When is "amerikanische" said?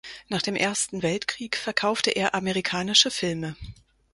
2.33-3.11